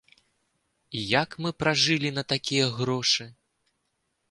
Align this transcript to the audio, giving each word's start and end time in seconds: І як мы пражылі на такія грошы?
І 0.99 1.03
як 1.23 1.35
мы 1.45 1.51
пражылі 1.65 2.09
на 2.17 2.23
такія 2.35 2.65
грошы? 2.81 3.31